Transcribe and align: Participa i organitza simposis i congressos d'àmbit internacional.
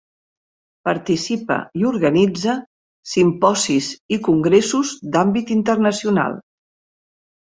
Participa 0.87 1.57
i 1.81 1.85
organitza 1.89 2.55
simposis 3.11 3.91
i 4.17 4.19
congressos 4.29 4.95
d'àmbit 5.17 5.51
internacional. 5.59 6.41